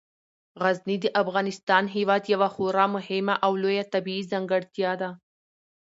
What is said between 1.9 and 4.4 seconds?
هیواد یوه خورا مهمه او لویه طبیعي